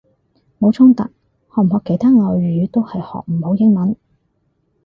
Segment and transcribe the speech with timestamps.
[0.57, 3.95] 冇衝突，學唔學其他外語都係學唔好英文！